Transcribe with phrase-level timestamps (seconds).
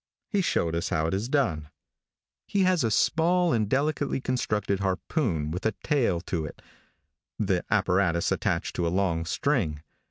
[0.31, 1.69] He showed us how it is done.
[2.47, 6.59] He has a small and delicately constructed harpoon with a tail to it
[7.37, 9.83] the apparatus attached to a long string.